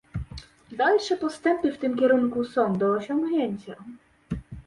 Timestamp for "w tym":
1.71-1.97